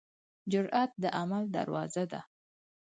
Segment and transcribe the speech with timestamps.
[0.51, 2.21] جرئت د عمل دروازه ده.